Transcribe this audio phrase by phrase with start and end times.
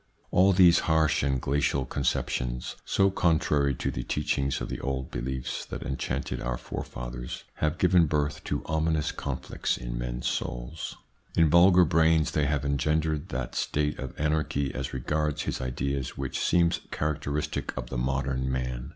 [0.31, 5.63] All these harsh and glacial conceptions, so contrary to the teachings of the old beliefs
[5.65, 10.97] that enchanted our forefathers, have given birth to ominous conflicts in men's souls.
[11.37, 16.39] In vulgar brains they have engendered that state of anarchy as regards his ideas which
[16.39, 18.89] seems characteristic of the modern man.